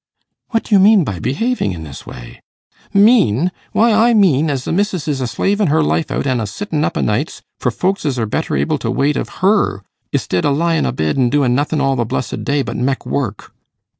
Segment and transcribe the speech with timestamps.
[0.49, 2.41] 'What do you mean by behaving in this way?'
[2.91, 3.51] 'Mean?
[3.71, 6.83] Why I mean as the missis is a slavin' her life out an' a sittin'
[6.83, 10.87] up o'nights, for folks as are better able to wait of her, i'stid o' lyin'
[10.87, 13.51] a bed an' doin' nothin' all the blessed day, but mek work.